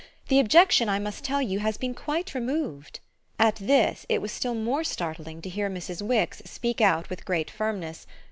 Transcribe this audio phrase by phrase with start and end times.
[0.29, 3.01] The objection, I must tell you, has been quite removed."
[3.37, 6.01] At this it was still more startling to hear Mrs.
[6.01, 8.07] Wix speak out with great firmness.